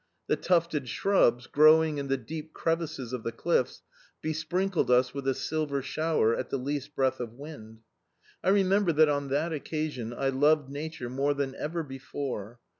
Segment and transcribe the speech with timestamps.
[0.25, 3.83] The tufted shrubs, growing in the deep crevices of the cliffs,
[4.23, 7.81] besprinkled us with a silver shower at the least breath of wind.
[8.43, 12.59] I remember that on that occasion I loved Nature more than ever before.